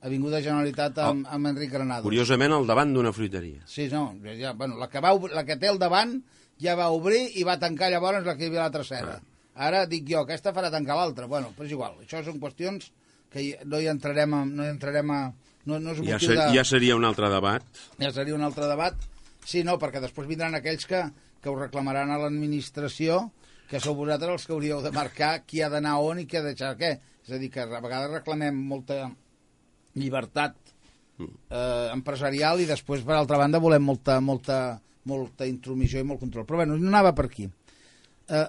Avinguda 0.04 0.40
Generalitat 0.44 0.98
amb, 1.00 1.26
amb 1.32 1.48
Enric 1.48 1.70
Granados. 1.72 2.04
Curiosament, 2.04 2.52
al 2.52 2.66
davant 2.68 2.90
d'una 2.92 3.12
fruiteria. 3.16 3.62
Sí, 3.66 3.86
no, 3.92 4.10
ja, 4.38 4.52
bueno, 4.52 4.76
la, 4.76 4.90
que 4.92 5.00
va, 5.00 5.14
la 5.32 5.44
que 5.48 5.56
té 5.56 5.70
al 5.70 5.78
davant 5.80 6.18
ja 6.60 6.74
va 6.76 6.90
obrir 6.92 7.22
i 7.40 7.44
va 7.46 7.56
tancar 7.62 7.88
llavors 7.92 8.26
la 8.26 8.34
que 8.36 8.44
hi 8.44 8.50
havia 8.52 8.66
a 8.66 8.68
la 8.68 8.74
tercera. 8.74 9.16
Ara 9.54 9.84
dic 9.86 10.04
jo, 10.10 10.20
aquesta 10.26 10.52
farà 10.52 10.70
tancar 10.70 10.98
l'altra. 10.98 11.28
Bueno, 11.30 11.54
però 11.56 11.64
és 11.68 11.72
igual, 11.72 11.96
això 12.04 12.20
són 12.26 12.40
qüestions 12.42 12.90
que 13.32 13.46
no 13.64 13.80
hi 13.80 13.88
entrarem 13.88 14.34
a... 14.36 14.44
No 14.44 14.66
hi 14.66 14.72
entrarem 14.74 15.10
a 15.14 15.20
no, 15.64 15.78
no 15.80 15.94
és 15.94 16.02
Ja, 16.04 16.18
ser, 16.20 16.36
de... 16.36 16.48
ja 16.52 16.64
seria 16.68 16.96
un 16.98 17.04
altre 17.08 17.30
debat. 17.32 17.64
ja 17.98 18.12
seria 18.12 18.34
un 18.36 18.44
altre 18.44 18.68
debat. 18.68 18.98
Sí, 19.44 19.64
no, 19.64 19.78
perquè 19.80 20.00
després 20.04 20.28
vindran 20.28 20.54
aquells 20.58 20.84
que, 20.90 21.00
que 21.40 21.48
ho 21.48 21.56
reclamaran 21.56 22.10
a 22.12 22.18
l'administració, 22.20 23.30
que 23.70 23.80
sou 23.80 23.96
vosaltres 23.96 24.36
els 24.36 24.44
que 24.46 24.52
hauríeu 24.52 24.82
de 24.84 24.92
marcar 24.92 25.38
qui 25.48 25.62
ha 25.64 25.70
d'anar 25.72 25.96
on 26.04 26.20
i 26.20 26.26
qui 26.28 26.36
ha 26.36 26.42
de 26.44 26.52
deixar 26.52 26.74
què. 26.76 26.92
És 27.24 27.32
a 27.32 27.40
dir, 27.40 27.48
que 27.50 27.64
a 27.64 27.80
vegades 27.80 28.12
reclamem 28.12 28.56
molta 28.68 29.06
llibertat 29.94 30.56
eh, 31.20 31.90
empresarial 31.94 32.60
i 32.60 32.66
després, 32.66 33.02
per 33.06 33.14
altra 33.18 33.38
banda, 33.38 33.60
volem 33.62 33.82
molta, 33.84 34.20
molta, 34.20 34.80
molta 35.10 35.46
intromissió 35.46 36.00
i 36.00 36.06
molt 36.08 36.20
control. 36.20 36.46
Però 36.48 36.62
bueno, 36.62 36.76
no 36.78 36.88
anava 36.90 37.12
per 37.14 37.26
aquí. 37.30 37.48
Eh, 38.28 38.46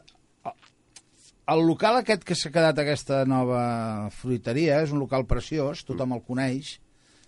el 1.54 1.62
local 1.68 2.00
aquest 2.00 2.24
que 2.26 2.34
s'ha 2.38 2.50
quedat 2.50 2.80
aquesta 2.82 3.20
nova 3.30 4.10
fruiteria 4.18 4.80
és 4.82 4.92
un 4.96 5.04
local 5.04 5.28
preciós, 5.30 5.84
tothom 5.86 6.16
el 6.18 6.24
coneix, 6.26 6.72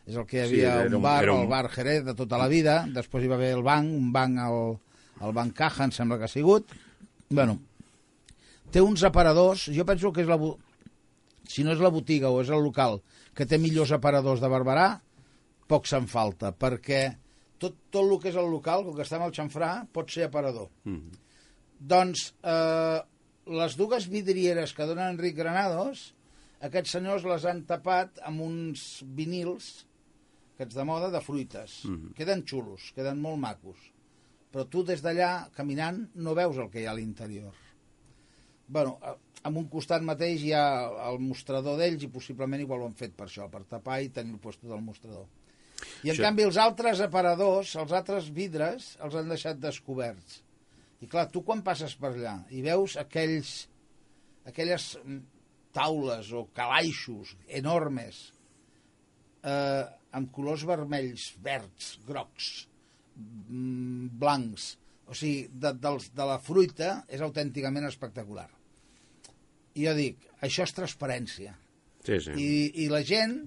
és 0.08 0.16
el 0.18 0.26
que 0.26 0.40
hi 0.40 0.48
Sí, 0.48 0.48
havia 0.64 0.72
era 0.86 0.90
un 0.90 0.96
un- 0.98 1.04
bar, 1.04 1.30
un- 1.30 1.42
el 1.44 1.48
bar 1.52 1.68
Jerez 1.70 2.04
de 2.06 2.16
tota 2.18 2.38
la 2.42 2.48
vida, 2.50 2.80
després 2.96 3.24
hi 3.24 3.30
va 3.30 3.36
haver 3.38 3.52
el 3.54 3.62
banc, 3.62 3.92
un 3.94 4.12
banc 4.16 4.40
al, 4.42 4.78
al 5.22 5.34
Banc 5.38 5.54
Caja, 5.54 5.84
em 5.86 5.92
sembla 5.92 6.18
que 6.18 6.26
ha 6.26 6.32
sigut. 6.32 6.72
Bueno, 7.30 7.60
té 8.72 8.82
uns 8.82 9.04
aparadors, 9.04 9.68
jo 9.76 9.86
penso 9.86 10.12
que 10.14 10.22
és 10.24 10.28
la, 10.28 10.40
si 11.48 11.64
no 11.64 11.74
és 11.76 11.80
la 11.84 11.90
botiga 11.94 12.32
o 12.32 12.42
és 12.42 12.50
el 12.50 12.64
local 12.64 13.02
que 13.38 13.46
té 13.46 13.60
millors 13.62 13.92
aparadors 13.94 14.42
de 14.42 14.50
Barberà, 14.50 14.88
poc 15.70 15.86
se'n 15.86 16.08
falta, 16.10 16.50
perquè 16.58 17.02
tot, 17.62 17.76
tot 17.94 18.02
el 18.04 18.16
que 18.22 18.32
és 18.32 18.38
el 18.40 18.50
local, 18.50 18.84
com 18.86 18.96
que 18.98 19.06
està 19.06 19.20
amb 19.20 19.28
el 19.28 19.36
xamfrà, 19.36 19.72
pot 19.94 20.10
ser 20.14 20.26
aparador. 20.28 20.70
Mm. 20.90 21.12
Doncs 21.94 22.32
eh, 22.42 23.00
les 23.62 23.76
dues 23.78 24.08
vidrieres 24.10 24.74
que 24.74 24.88
donen 24.90 25.14
Enric 25.14 25.36
Granados, 25.38 26.08
aquests 26.66 26.96
senyors 26.98 27.26
les 27.30 27.46
han 27.46 27.62
tapat 27.70 28.18
amb 28.26 28.42
uns 28.48 28.88
vinils, 29.18 29.68
aquests 30.56 30.74
de 30.80 30.88
moda, 30.90 31.12
de 31.14 31.22
fruites. 31.22 31.84
Mhm. 31.86 32.16
Queden 32.18 32.42
xulos, 32.50 32.90
queden 32.98 33.22
molt 33.22 33.38
macos. 33.38 33.78
Però 34.50 34.64
tu 34.66 34.82
des 34.88 35.04
d'allà, 35.06 35.52
caminant, 35.54 36.08
no 36.16 36.34
veus 36.34 36.58
el 36.58 36.72
que 36.74 36.82
hi 36.82 36.88
ha 36.90 36.96
a 36.96 36.98
l'interior. 36.98 37.54
bueno, 38.70 38.98
a- 39.02 39.16
amb 39.46 39.58
un 39.62 39.68
costat 39.72 40.02
mateix 40.02 40.42
hi 40.44 40.54
ha 40.58 40.66
el 41.10 41.20
mostrador 41.24 41.78
d'ells 41.80 42.04
i 42.04 42.10
possiblement 42.12 42.62
igual 42.64 42.82
ho 42.82 42.88
han 42.90 42.98
fet 42.98 43.14
per 43.18 43.28
això, 43.28 43.50
per 43.52 43.64
tapar 43.70 44.02
i 44.02 44.10
tenir 44.10 44.34
el 44.34 44.40
puesto 44.44 44.68
del 44.68 44.82
mostrador. 44.82 45.28
I 46.04 46.10
en 46.10 46.16
Això- 46.16 46.24
canvi 46.26 46.44
els 46.48 46.58
altres 46.58 47.02
aparadors, 47.06 47.76
els 47.76 47.92
altres 47.94 48.32
vidres, 48.34 48.96
els 49.04 49.16
han 49.16 49.30
deixat 49.30 49.60
descoberts. 49.62 50.42
I 51.02 51.08
clar, 51.08 51.28
tu 51.30 51.44
quan 51.46 51.62
passes 51.62 51.94
per 51.96 52.16
allà 52.16 52.40
i 52.50 52.64
veus 52.66 52.98
aquells, 52.98 53.68
aquelles 54.50 54.98
mm, 55.04 55.20
taules 55.78 56.32
o 56.34 56.48
calaixos 56.58 57.36
enormes 57.48 58.32
eh, 59.44 59.86
amb 60.18 60.32
colors 60.34 60.66
vermells, 60.66 61.36
verds, 61.46 62.00
grocs, 62.08 62.68
mm, 63.16 64.08
blancs, 64.18 64.72
o 65.08 65.14
sigui, 65.14 65.48
de, 65.54 65.76
dels, 65.78 66.10
de 66.18 66.26
la 66.26 66.40
fruita 66.42 67.04
és 67.08 67.22
autènticament 67.22 67.86
espectacular. 67.86 68.50
I 69.78 69.86
jo 69.86 69.94
dic, 69.98 70.26
això 70.42 70.66
és 70.66 70.74
transparència. 70.74 71.54
Sí, 72.08 72.20
sí. 72.24 72.34
I, 72.34 72.50
I 72.84 72.90
la 72.90 73.04
gent, 73.06 73.38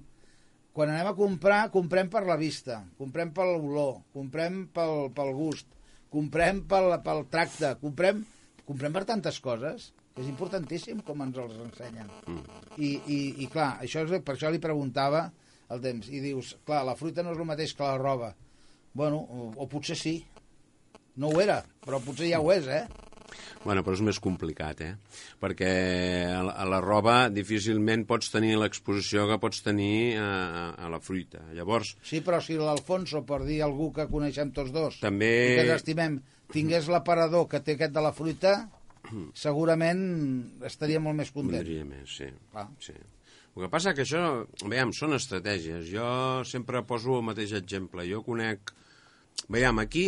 quan 0.75 0.91
anem 0.93 1.11
a 1.11 1.15
comprar, 1.17 1.65
comprem 1.73 2.09
per 2.11 2.23
la 2.27 2.37
vista, 2.39 2.81
comprem 2.99 3.33
per 3.35 3.47
l'olor, 3.49 4.01
comprem 4.15 4.63
pel, 4.75 5.09
pel 5.15 5.33
gust, 5.35 5.67
comprem 6.13 6.63
pel, 6.71 6.93
pel 7.03 7.25
tracte, 7.31 7.73
comprem, 7.81 8.23
comprem 8.67 8.95
per 8.95 9.03
tantes 9.09 9.41
coses 9.43 9.91
que 10.11 10.23
és 10.23 10.31
importantíssim 10.31 10.99
com 11.07 11.23
ens 11.23 11.37
els 11.39 11.59
ensenyen. 11.65 12.09
Mm. 12.27 12.63
I, 12.77 12.89
i, 12.91 13.19
I 13.43 13.49
clar, 13.51 13.73
això 13.83 14.03
és, 14.05 14.17
per 14.23 14.35
això 14.35 14.51
li 14.51 14.59
preguntava 14.63 15.29
el 15.71 15.83
temps. 15.83 16.09
I 16.11 16.19
dius, 16.23 16.55
clar, 16.67 16.83
la 16.87 16.97
fruita 16.99 17.23
no 17.23 17.31
és 17.35 17.39
el 17.39 17.47
mateix 17.47 17.75
que 17.77 17.87
la 17.87 17.99
roba. 17.99 18.33
Bueno, 18.93 19.21
o, 19.23 19.51
o 19.55 19.69
potser 19.71 19.95
sí. 19.95 20.17
No 21.19 21.31
ho 21.31 21.39
era, 21.43 21.61
però 21.83 21.99
potser 22.03 22.31
ja 22.31 22.41
ho 22.43 22.51
és, 22.51 22.67
eh? 22.67 23.10
Bueno, 23.63 23.83
però 23.85 23.95
és 23.97 24.03
més 24.05 24.19
complicat, 24.23 24.81
eh? 24.85 24.91
Perquè 25.41 25.71
a 26.33 26.65
la, 26.67 26.81
roba 26.83 27.15
difícilment 27.33 28.05
pots 28.09 28.31
tenir 28.33 28.55
l'exposició 28.59 29.27
que 29.29 29.39
pots 29.41 29.61
tenir 29.65 30.17
a, 30.21 30.73
a 30.73 30.91
la 30.91 31.01
fruita. 31.03 31.43
Llavors... 31.55 31.95
Sí, 32.07 32.23
però 32.25 32.41
si 32.43 32.57
l'Alfonso, 32.59 33.23
per 33.27 33.43
dir 33.45 33.61
algú 33.65 33.91
que 33.95 34.09
coneixem 34.11 34.53
tots 34.55 34.73
dos, 34.75 34.99
També... 35.03 35.31
i 35.31 35.55
que 35.59 35.65
ens 35.67 35.77
estimem, 35.79 36.19
tingués 36.51 36.89
l'aparador 36.91 37.47
que 37.51 37.61
té 37.63 37.77
aquest 37.77 37.95
de 37.95 38.03
la 38.03 38.13
fruita, 38.17 38.57
segurament 39.45 40.03
estaria 40.67 41.01
molt 41.03 41.21
més 41.21 41.33
content. 41.33 41.61
Vindria 41.61 41.87
més, 41.87 42.19
sí. 42.21 42.29
Clar. 42.51 42.67
sí. 42.83 42.97
El 43.51 43.65
que 43.65 43.71
passa 43.71 43.91
que 43.91 44.05
això, 44.05 44.45
veiem, 44.63 44.93
són 44.95 45.17
estratègies. 45.17 45.89
Jo 45.91 46.07
sempre 46.47 46.85
poso 46.87 47.17
el 47.19 47.25
mateix 47.27 47.55
exemple. 47.59 48.07
Jo 48.07 48.23
conec... 48.23 48.71
Veiem, 49.51 49.79
aquí 49.81 50.05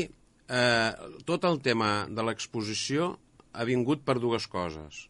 eh, 0.54 0.92
tot 1.26 1.50
el 1.50 1.60
tema 1.66 2.06
de 2.10 2.26
l'exposició 2.26 3.14
ha 3.54 3.66
vingut 3.70 4.06
per 4.06 4.20
dues 4.22 4.48
coses 4.50 5.08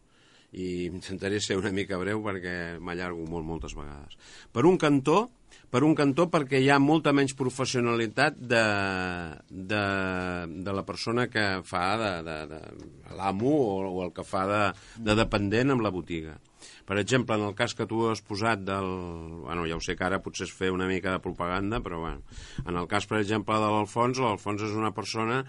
i 0.54 0.86
intentaré 0.86 1.40
ser 1.42 1.56
una 1.58 1.72
mica 1.74 1.98
breu 1.98 2.20
perquè 2.22 2.78
m'allargo 2.78 3.24
molt 3.26 3.46
moltes 3.46 3.74
vegades. 3.74 4.14
Per 4.54 4.62
un 4.68 4.78
cantó, 4.78 5.26
per 5.70 5.82
un 5.82 5.96
cantó 5.98 6.28
perquè 6.30 6.60
hi 6.62 6.68
ha 6.70 6.78
molta 6.78 7.12
menys 7.16 7.34
professionalitat 7.34 8.38
de, 8.38 8.64
de, 9.50 9.84
de 10.68 10.76
la 10.76 10.84
persona 10.86 11.26
que 11.26 11.44
fa 11.66 11.84
de, 11.98 12.12
de, 12.28 12.38
de 12.52 13.16
l'amo 13.18 13.54
o, 13.56 13.80
o 13.90 14.04
el 14.06 14.14
que 14.14 14.26
fa 14.26 14.44
de, 14.50 14.62
de 15.10 15.18
dependent 15.18 15.74
amb 15.74 15.82
la 15.82 15.92
botiga. 15.94 16.36
Per 16.84 16.98
exemple, 17.00 17.36
en 17.38 17.46
el 17.48 17.54
cas 17.58 17.74
que 17.74 17.86
tu 17.90 18.06
has 18.10 18.22
posat 18.24 18.64
del... 18.64 18.88
Bueno, 19.44 19.66
ja 19.68 19.76
ho 19.76 19.84
sé 19.84 19.96
que 19.96 20.04
ara 20.06 20.22
potser 20.24 20.48
és 20.48 20.54
fer 20.54 20.72
una 20.74 20.88
mica 20.90 21.14
de 21.14 21.22
propaganda, 21.24 21.80
però 21.84 22.00
bueno. 22.04 22.24
En 22.66 22.76
el 22.76 22.88
cas, 22.90 23.06
per 23.10 23.20
exemple, 23.22 23.56
de 23.56 23.70
l'Alfons, 23.72 24.20
l'Alfons 24.20 24.66
és 24.66 24.74
una 24.76 24.92
persona 24.96 25.44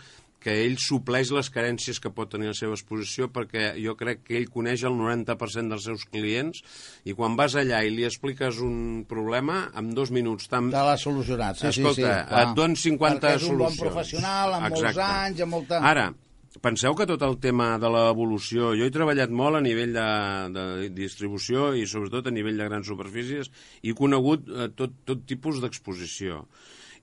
que 0.46 0.54
ell 0.62 0.76
supleix 0.78 1.32
les 1.34 1.48
carències 1.50 1.98
que 1.98 2.12
pot 2.14 2.30
tenir 2.30 2.52
la 2.52 2.58
seva 2.58 2.76
exposició 2.78 3.32
perquè 3.34 3.72
jo 3.82 3.96
crec 3.98 4.20
que 4.28 4.36
ell 4.38 4.46
coneix 4.54 4.84
el 4.86 4.94
90% 4.94 5.74
dels 5.74 5.88
seus 5.90 6.04
clients 6.06 6.62
i 7.10 7.16
quan 7.18 7.34
vas 7.40 7.56
allà 7.58 7.80
i 7.82 7.90
li 7.90 8.06
expliques 8.06 8.60
un 8.62 9.08
problema, 9.10 9.72
en 9.74 9.90
dos 9.98 10.14
minuts... 10.14 10.46
Tan... 10.52 10.70
Te 10.70 10.84
l'ha 10.86 11.00
solucionat, 11.02 11.58
sí, 11.58 11.72
Escolta, 11.72 11.96
sí, 11.98 12.06
sí. 12.06 12.28
clar. 12.30 12.44
et 12.44 12.54
donen 12.62 12.78
50 12.78 13.26
Perquè 13.26 13.34
és 13.40 13.48
un 13.50 13.58
bon 13.58 13.74
solucions. 13.74 13.82
professional, 13.88 14.54
amb 14.60 14.70
molts 14.70 14.86
Exacte. 14.92 15.10
anys, 15.26 15.44
amb 15.48 15.58
molta... 15.58 15.82
Ara, 15.82 16.06
penseu 16.64 16.96
que 16.96 17.08
tot 17.10 17.24
el 17.26 17.38
tema 17.44 17.76
de 17.82 17.90
l'evolució... 17.92 18.74
Jo 18.78 18.88
he 18.88 18.94
treballat 18.94 19.34
molt 19.34 19.60
a 19.60 19.64
nivell 19.66 19.96
de, 19.96 20.08
de 20.56 20.66
distribució 20.96 21.74
i 21.76 21.86
sobretot 21.90 22.30
a 22.30 22.36
nivell 22.36 22.62
de 22.62 22.70
grans 22.70 22.88
superfícies 22.88 23.52
i 23.82 23.92
he 23.92 23.98
conegut 23.98 24.50
eh, 24.50 24.72
tot, 24.78 24.96
tot 25.08 25.26
tipus 25.28 25.62
d'exposició. 25.64 26.46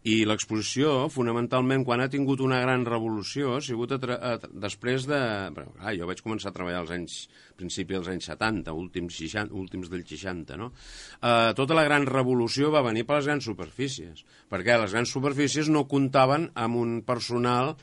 I 0.02 0.24
l'exposició, 0.26 1.06
fonamentalment, 1.14 1.84
quan 1.86 2.00
ha 2.02 2.08
tingut 2.10 2.40
una 2.42 2.58
gran 2.58 2.82
revolució, 2.88 3.52
ha 3.54 3.60
sigut 3.62 3.92
a 3.94 3.98
a 4.16 4.32
després 4.64 5.04
de... 5.06 5.20
Però, 5.54 5.68
clar, 5.76 5.92
jo 5.94 6.08
vaig 6.08 6.22
començar 6.24 6.50
a 6.50 6.56
treballar 6.56 6.80
als 6.80 6.90
anys, 6.96 7.18
principi 7.54 7.94
dels 7.94 8.10
anys 8.10 8.26
70, 8.32 8.74
últims, 8.74 9.14
60, 9.14 9.54
últims 9.54 9.92
del 9.92 10.02
60, 10.02 10.58
no? 10.58 10.72
Eh, 11.22 11.52
tota 11.54 11.78
la 11.78 11.86
gran 11.86 12.08
revolució 12.10 12.72
va 12.74 12.82
venir 12.82 13.06
per 13.06 13.20
les 13.20 13.30
grans 13.30 13.46
superfícies, 13.46 14.26
perquè 14.50 14.74
les 14.74 14.90
grans 14.96 15.14
superfícies 15.14 15.70
no 15.70 15.86
comptaven 15.86 16.50
amb 16.58 16.82
un 16.82 16.98
personal 17.06 17.76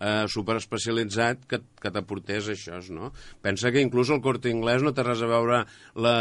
eh, 0.00 0.26
superespecialitzat 0.32 1.46
que, 1.50 1.60
que 1.80 1.92
t'aportés 1.92 2.50
això, 2.52 2.80
no? 2.94 3.12
Pensa 3.44 3.72
que 3.74 3.82
inclús 3.84 4.10
el 4.14 4.22
Corte 4.24 4.50
Inglés 4.52 4.84
no 4.84 4.92
té 4.96 5.04
res 5.06 5.22
a 5.24 5.30
veure 5.30 5.62
la, 5.94 6.16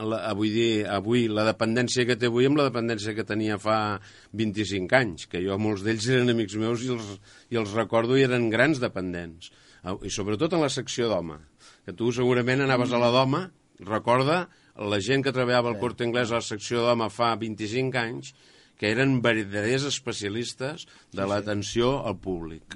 la, 0.00 0.20
avui, 0.30 0.52
dir, 0.54 0.70
avui 0.90 1.26
la 1.28 1.46
dependència 1.48 2.06
que 2.08 2.18
té 2.20 2.30
avui 2.30 2.48
amb 2.48 2.60
la 2.60 2.68
dependència 2.68 3.16
que 3.16 3.26
tenia 3.28 3.58
fa 3.62 3.98
25 4.32 4.98
anys, 5.00 5.28
que 5.30 5.42
jo 5.44 5.58
molts 5.60 5.84
d'ells 5.86 6.08
eren 6.12 6.32
amics 6.34 6.58
meus 6.60 6.84
i 6.84 6.92
els, 6.94 7.12
i 7.54 7.60
els 7.60 7.76
recordo 7.76 8.18
i 8.18 8.26
eren 8.26 8.50
grans 8.52 8.82
dependents. 8.82 9.52
I 9.84 10.08
sobretot 10.08 10.54
en 10.56 10.64
la 10.64 10.72
secció 10.72 11.10
d'home, 11.10 11.36
que 11.84 11.92
tu 11.92 12.08
segurament 12.16 12.64
anaves 12.64 12.92
a 12.92 13.00
la 13.00 13.10
d'home, 13.12 13.42
recorda 13.84 14.46
la 14.74 14.98
gent 15.02 15.22
que 15.22 15.32
treballava 15.34 15.70
al 15.70 15.78
Corte 15.78 16.06
Inglés 16.06 16.32
a 16.32 16.40
la 16.40 16.46
secció 16.46 16.82
d'home 16.82 17.10
fa 17.12 17.34
25 17.38 18.00
anys, 18.00 18.32
que 18.78 18.90
eren 18.90 19.20
verdaders 19.22 19.86
especialistes 19.86 20.88
de 21.14 21.26
l'atenció 21.30 21.98
al 22.08 22.18
públic. 22.18 22.74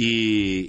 I, 0.00 0.08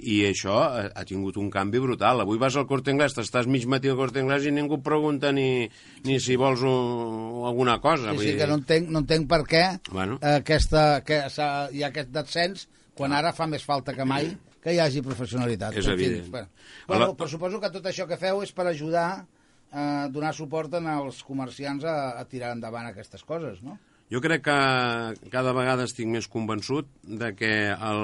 i 0.04 0.16
això 0.28 0.58
ha, 0.60 0.82
ha 0.92 1.04
tingut 1.08 1.38
un 1.40 1.48
canvi 1.50 1.80
brutal. 1.80 2.20
Avui 2.20 2.36
vas 2.38 2.56
al 2.60 2.66
Corte 2.68 2.92
Inglés, 2.92 3.14
t'estàs 3.16 3.46
mig 3.48 3.64
matí 3.70 3.88
al 3.88 3.96
Corte 3.96 4.20
Inglés 4.20 4.44
i 4.44 4.52
ningú 4.52 4.76
et 4.76 4.84
pregunta 4.84 5.30
ni, 5.32 5.64
ni 6.04 6.18
si 6.20 6.36
vols 6.36 6.60
un, 6.60 7.40
alguna 7.48 7.78
cosa. 7.80 8.10
Sí, 8.10 8.16
Vull 8.18 8.24
sí, 8.26 8.32
dir- 8.34 8.38
que 8.42 8.48
no 8.50 8.58
entenc, 8.60 8.90
no 8.92 9.00
entenc 9.00 9.28
per 9.30 9.40
què 9.48 9.62
Bueno. 9.90 10.18
eh, 10.20 10.34
aquesta, 10.42 11.00
que 11.06 11.22
hi 11.24 11.82
ha 11.82 11.88
aquest 11.88 12.12
descens 12.12 12.66
quan 12.94 13.12
ara 13.16 13.32
fa 13.32 13.46
més 13.50 13.64
falta 13.64 13.94
que 13.96 14.04
mai 14.04 14.34
que 14.64 14.72
hi 14.72 14.78
hagi 14.80 15.00
professionalitat. 15.04 15.74
És 15.76 15.86
En 15.88 15.96
fi, 15.98 16.04
evident. 16.04 16.28
Bueno, 16.30 16.48
bueno, 16.88 17.08
però 17.16 17.28
suposo 17.28 17.58
que 17.60 17.68
tot 17.72 17.84
això 17.90 18.06
que 18.08 18.16
feu 18.20 18.42
és 18.44 18.52
per 18.52 18.66
ajudar 18.70 19.24
a 19.72 20.06
donar 20.12 20.30
suport 20.36 20.72
els 20.78 21.22
comerciants 21.26 21.84
a, 21.84 22.18
a 22.20 22.24
tirar 22.28 22.52
endavant 22.54 22.86
aquestes 22.86 23.24
coses, 23.24 23.60
no? 23.62 23.78
Jo 24.12 24.20
crec 24.20 24.44
que 24.46 25.30
cada 25.32 25.54
vegada 25.56 25.86
estic 25.88 26.06
més 26.10 26.28
convençut 26.30 26.88
de 27.02 27.32
que 27.36 27.52
el, 27.72 28.02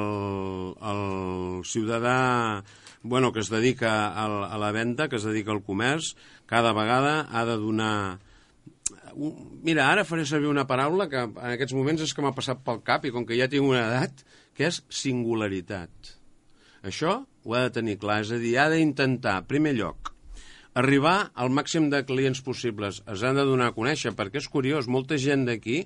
el 0.91 1.03
ciutadà 1.69 2.63
bueno, 3.03 3.33
que 3.33 3.41
es 3.41 3.49
dedica 3.49 4.09
al, 4.09 4.45
a 4.45 4.59
la 4.59 4.73
venda, 4.73 5.09
que 5.09 5.17
es 5.17 5.25
dedica 5.25 5.53
al 5.53 5.63
comerç, 5.65 6.15
cada 6.47 6.73
vegada 6.77 7.27
ha 7.31 7.45
de 7.49 7.57
donar... 7.57 8.19
Mira, 9.65 9.89
ara 9.89 10.05
faré 10.05 10.25
servir 10.27 10.51
una 10.51 10.67
paraula 10.69 11.09
que 11.09 11.25
en 11.25 11.53
aquests 11.55 11.75
moments 11.77 12.05
és 12.05 12.13
que 12.15 12.25
m'ha 12.25 12.35
passat 12.37 12.61
pel 12.67 12.83
cap 12.85 13.05
i 13.07 13.13
com 13.15 13.25
que 13.27 13.39
ja 13.39 13.49
tinc 13.51 13.67
una 13.67 13.87
edat, 13.87 14.25
que 14.57 14.69
és 14.69 14.83
singularitat. 14.93 16.15
Això 16.87 17.21
ho 17.45 17.57
ha 17.57 17.67
de 17.67 17.75
tenir 17.77 17.99
clar, 18.01 18.21
és 18.25 18.33
a 18.35 18.41
dir, 18.41 18.57
ha 18.61 18.69
d'intentar, 18.73 19.41
en 19.43 19.49
primer 19.49 19.75
lloc, 19.79 20.13
arribar 20.75 21.31
al 21.35 21.51
màxim 21.51 21.89
de 21.91 22.05
clients 22.07 22.41
possibles. 22.47 23.03
Es 23.11 23.25
han 23.27 23.37
de 23.39 23.45
donar 23.49 23.71
a 23.71 23.75
conèixer, 23.77 24.13
perquè 24.17 24.39
és 24.43 24.49
curiós, 24.49 24.87
molta 24.89 25.19
gent 25.19 25.47
d'aquí, 25.49 25.83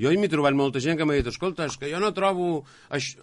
jo 0.00 0.12
m'he 0.16 0.30
trobat 0.32 0.56
molta 0.56 0.80
gent 0.80 0.96
que 0.98 1.04
m'ha 1.04 1.18
dit, 1.18 1.28
escolta, 1.28 1.66
és 1.68 1.76
que 1.76 1.90
jo 1.92 2.00
no 2.00 2.12
trobo... 2.16 2.64
Això... 2.90 3.20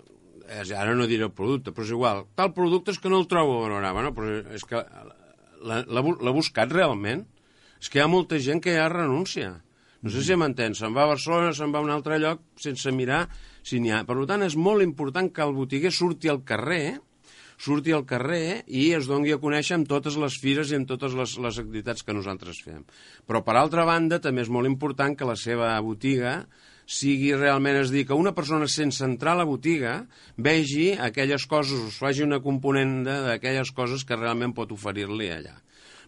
Ara 0.50 0.96
no 0.98 1.06
diré 1.06 1.28
el 1.28 1.34
producte, 1.38 1.70
però 1.70 1.86
és 1.86 1.92
igual. 1.94 2.24
Tal 2.34 2.54
producte 2.58 2.89
és 2.89 2.98
que 2.98 3.10
no 3.12 3.20
el 3.22 3.28
trobo 3.30 3.60
a 3.60 3.68
panorama, 3.68 4.01
no? 4.01 4.13
Però 4.18 4.39
és 4.58 4.63
que 4.66 4.80
l'ha 5.62 5.84
l'ha 5.86 6.01
bu- 6.01 6.16
l'ha 6.25 6.34
buscat 6.34 6.72
realment. 6.74 7.22
És 7.78 7.86
que 7.89 8.00
hi 8.00 8.01
ha 8.01 8.08
molta 8.10 8.39
gent 8.42 8.58
que 8.63 8.74
ja 8.74 8.88
renuncia. 8.89 9.51
No 10.01 10.10
sé 10.10 10.24
si 10.25 10.34
m'entén, 10.34 10.74
se'n 10.74 10.96
va 10.96 11.04
a 11.04 11.12
Barcelona, 11.12 11.51
se'n 11.54 11.70
va 11.70 11.84
a 11.84 11.86
un 11.86 11.92
altre 11.94 12.18
lloc 12.18 12.42
sense 12.58 12.89
mirar 12.96 13.28
si 13.62 13.78
n'hi 13.78 13.92
ha. 13.94 14.01
Per 14.10 14.18
tant, 14.25 14.42
és 14.42 14.56
molt 14.58 14.82
important 14.82 15.30
que 15.30 15.46
el 15.46 15.54
botiguer 15.54 15.92
surti 15.94 16.32
al 16.34 16.42
carrer, 16.48 16.98
surti 17.60 17.92
al 17.92 18.06
carrer 18.08 18.63
i 18.68 18.89
es 18.96 19.10
dongui 19.10 19.34
a 19.36 19.42
conèixer 19.42 19.75
amb 19.75 19.89
totes 19.89 20.16
les 20.20 20.38
fires 20.39 20.72
i 20.72 20.78
amb 20.80 20.88
totes 20.88 21.16
les, 21.18 21.36
les 21.44 21.60
activitats 21.60 22.06
que 22.08 22.16
nosaltres 22.16 22.62
fem. 22.63 22.86
Però, 23.28 23.44
per 23.44 23.58
altra 23.60 23.86
banda, 23.88 24.22
també 24.24 24.46
és 24.46 24.51
molt 24.54 24.70
important 24.70 25.18
que 25.20 25.28
la 25.28 25.36
seva 25.39 25.74
botiga 25.84 26.39
sigui 26.89 27.36
realment, 27.36 27.78
és 27.84 27.92
dir, 27.94 28.06
que 28.10 28.18
una 28.18 28.34
persona 28.34 28.66
sense 28.72 29.04
entrar 29.06 29.36
a 29.36 29.42
la 29.44 29.48
botiga 29.50 30.00
vegi 30.42 30.94
aquelles 30.98 31.46
coses, 31.46 31.84
us 31.92 32.00
faci 32.01 32.24
una 32.25 32.39
componenda 32.42 33.20
d'aquelles 33.28 33.70
coses 33.78 34.06
que 34.08 34.18
realment 34.18 34.56
pot 34.58 34.72
oferir-li 34.74 35.30
allà. 35.36 35.60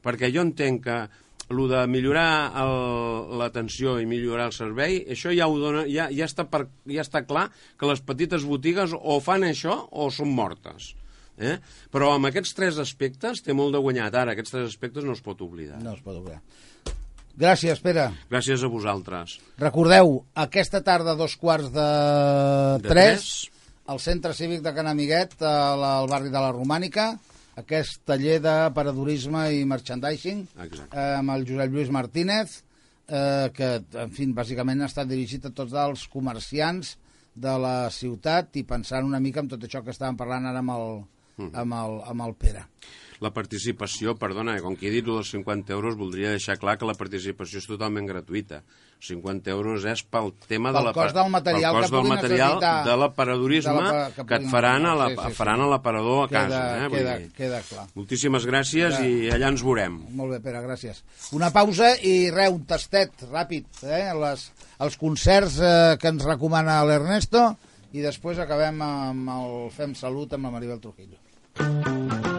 Perquè 0.01 0.31
jo 0.33 0.41
entenc 0.41 0.81
que 0.87 0.97
el 1.51 1.67
de 1.67 1.83
millorar 1.91 2.63
l'atenció 3.37 3.97
i 3.99 4.07
millorar 4.07 4.47
el 4.49 4.55
servei, 4.55 5.01
això 5.13 5.35
ja, 5.35 5.49
ho 5.51 5.59
dona, 5.59 5.83
ja, 5.91 6.07
ja, 6.09 6.25
està 6.25 6.47
per, 6.49 6.63
ja 6.87 7.03
està 7.03 7.25
clar 7.27 7.49
que 7.77 7.89
les 7.91 8.01
petites 8.01 8.47
botigues 8.47 8.95
o 8.95 9.19
fan 9.21 9.45
això 9.45 9.75
o 9.91 10.09
són 10.09 10.31
mortes. 10.33 10.93
Eh? 11.41 11.55
Però 11.93 12.11
amb 12.15 12.29
aquests 12.29 12.53
tres 12.53 12.77
aspectes 12.81 13.41
té 13.41 13.53
molt 13.57 13.73
de 13.73 13.81
guanyat. 13.81 14.13
Ara, 14.13 14.35
aquests 14.35 14.53
tres 14.53 14.67
aspectes 14.69 15.03
no 15.07 15.15
es 15.17 15.23
pot 15.25 15.41
oblidar. 15.41 15.79
No 15.81 15.95
es 15.97 16.03
pot 16.05 16.19
oblidar. 16.19 16.39
Gràcies, 17.41 17.79
Pere. 17.81 18.09
Gràcies 18.29 18.61
a 18.61 18.69
vosaltres. 18.69 19.37
Recordeu, 19.57 20.17
aquesta 20.35 20.81
tarda, 20.85 21.15
dos 21.17 21.37
quarts 21.39 21.71
de, 21.73 21.85
De 22.83 22.89
tres, 22.91 23.23
tres. 23.23 23.67
al 23.87 23.99
Centre 24.03 24.33
Cívic 24.37 24.61
de 24.61 24.73
Can 24.75 24.87
Amiguet, 24.91 25.37
al 25.41 26.09
barri 26.11 26.29
de 26.29 26.37
la 26.43 26.51
Romànica, 26.53 27.13
aquest 27.57 28.01
taller 28.07 28.37
de 28.43 28.55
paradurisme 28.75 29.45
i 29.57 29.63
merchandising 29.67 30.43
Exacte. 30.67 30.91
eh, 30.91 31.15
amb 31.17 31.33
el 31.33 31.47
Josep 31.47 31.71
Lluís 31.73 31.89
Martínez, 31.91 32.59
eh, 33.07 33.49
que, 33.55 33.71
en 34.03 34.11
fi, 34.15 34.27
bàsicament 34.35 34.83
està 34.85 35.07
dirigit 35.07 35.45
a 35.47 35.51
tots 35.55 35.73
els 35.73 36.05
comerciants 36.11 36.97
de 37.33 37.55
la 37.63 37.89
ciutat 37.95 38.55
i 38.59 38.63
pensant 38.67 39.07
una 39.07 39.19
mica 39.23 39.39
en 39.39 39.47
tot 39.51 39.63
això 39.63 39.81
que 39.83 39.91
estàvem 39.95 40.19
parlant 40.19 40.45
ara 40.51 40.59
amb 40.59 40.75
el, 40.75 40.97
amb 41.37 41.73
el, 41.73 42.01
amb 42.11 42.21
el 42.27 42.35
Pere. 42.35 42.65
La 43.21 43.29
participació, 43.29 44.15
perdona, 44.17 44.55
eh, 44.57 44.61
com 44.65 44.73
que 44.75 44.87
he 44.87 44.91
dit 44.95 45.05
els 45.05 45.29
50 45.29 45.69
euros, 45.75 45.93
voldria 45.95 46.31
deixar 46.33 46.55
clar 46.57 46.79
que 46.81 46.87
la 46.89 46.95
participació 46.97 47.59
és 47.61 47.67
totalment 47.69 48.07
gratuïta. 48.09 48.63
50 49.01 49.49
euros 49.53 49.85
és 49.85 50.01
pel 50.05 50.31
tema 50.47 50.71
de 50.73 50.77
Pel 50.79 50.87
la... 50.87 50.93
cost 50.93 51.15
del 51.17 51.29
material 51.29 51.73
pel 51.73 51.83
que 51.83 51.85
cost 51.87 51.93
del 51.93 52.09
material 52.09 52.59
de 52.85 52.95
l'aparedurisme 53.01 53.73
De 53.77 53.85
la- 53.93 54.09
que, 54.15 54.25
que 54.25 54.35
et 54.41 54.47
faran 54.49 54.85
a 54.89 54.95
la, 54.97 55.07
sí, 55.09 55.15
sí, 55.17 55.27
sí. 55.29 55.37
faran 55.37 55.61
a 55.61 55.69
l'aparador 55.69 56.19
a 56.23 56.27
casa. 56.33 56.49
Queda, 56.49 56.65
eh? 56.81 56.89
Vull 56.89 56.97
queda, 56.97 57.15
dir. 57.21 57.29
queda 57.37 57.61
clar. 57.69 57.85
Moltíssimes 57.97 58.45
gràcies 58.49 58.97
Ja. 58.97 59.05
i 59.05 59.29
allà 59.33 59.49
ens 59.53 59.63
veurem. 59.65 60.01
Molt 60.17 60.33
bé, 60.35 60.41
Pere, 60.41 60.61
gràcies. 60.65 61.01
Una 61.37 61.49
pausa 61.53 61.93
i 62.01 62.29
res, 62.33 62.49
un 62.53 62.65
tastet 62.69 63.25
ràpid, 63.31 63.69
eh? 63.85 64.03
Les, 64.17 64.47
els 64.81 64.97
concerts 65.01 65.59
eh, 65.61 65.97
que 66.01 66.09
ens 66.13 66.25
recomana 66.25 66.81
l'Ernesto 66.85 67.51
i 67.93 68.01
després 68.01 68.37
acabem 68.41 68.81
amb 68.81 69.29
el 69.37 69.69
Fem 69.77 69.93
Salut 69.93 70.33
amb 70.33 70.45
la 70.49 70.57
Maribel 70.57 70.81
Trujillo. 70.81 71.20
あ! 71.59 72.30